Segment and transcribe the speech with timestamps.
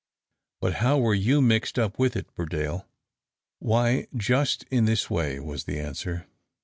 [0.61, 2.87] But how were you mixed up with it, Burdale?"
[3.59, 6.25] "Why, just in this way," was the answer.